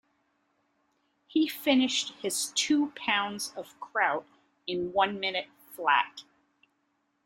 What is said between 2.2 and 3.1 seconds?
his two